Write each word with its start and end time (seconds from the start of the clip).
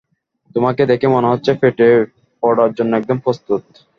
তোমাকে 0.55 0.81
দেখে 0.85 1.07
মনে 1.07 1.31
হচ্ছে 1.31 1.51
ফেটে 1.61 1.87
পড়ার 2.43 2.71
জন্য 2.77 2.91
একদম 2.95 3.17
প্রস্তুত। 3.19 3.63